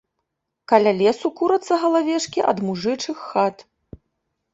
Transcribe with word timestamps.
Каля 0.71 0.93
лесу 1.01 1.29
курацца 1.41 1.73
галавешкі 1.83 2.39
ад 2.53 2.57
мужычых 2.71 3.17
хат. 3.29 3.55